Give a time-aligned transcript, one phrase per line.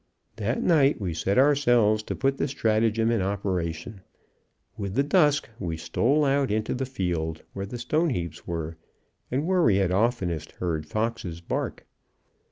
[0.37, 4.01] That night we set ourselves to put the stratagem in operation.
[4.75, 8.77] With the dusk we stole out into the field where the stone heaps were,
[9.29, 11.85] and where we had oftenest heard foxes bark.